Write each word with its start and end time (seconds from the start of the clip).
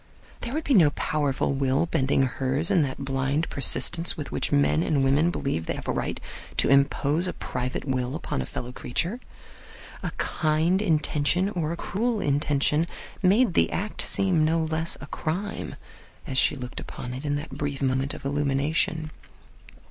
There 0.39 0.55
would 0.55 0.63
be 0.63 0.73
no 0.73 0.89
powerful 0.89 1.53
will 1.53 1.85
bending 1.85 2.23
hers 2.23 2.71
in 2.71 2.81
that 2.81 3.05
blind 3.05 3.47
persistence 3.51 4.17
with 4.17 4.31
which 4.31 4.51
men 4.51 4.81
and 4.81 5.03
women 5.03 5.29
believe 5.29 5.67
they 5.67 5.75
have 5.75 5.87
a 5.87 5.91
right 5.91 6.19
to 6.57 6.69
impose 6.71 7.27
a 7.27 7.33
private 7.33 7.85
will 7.85 8.15
upon 8.15 8.41
a 8.41 8.47
fellow 8.47 8.71
creature. 8.71 9.19
A 10.01 10.09
kind 10.17 10.81
intention 10.81 11.49
or 11.49 11.71
a 11.71 11.77
cruel 11.77 12.19
intention 12.19 12.87
made 13.21 13.53
the 13.53 13.71
act 13.71 14.01
seem 14.01 14.43
no 14.43 14.63
less 14.63 14.97
a 15.01 15.05
crime 15.05 15.75
as 16.25 16.39
she 16.39 16.55
looked 16.55 16.79
upon 16.79 17.13
it 17.13 17.23
in 17.23 17.35
that 17.35 17.51
brief 17.59 17.79
moment 17.79 18.15
of 18.15 18.25
illumination. 18.25 19.11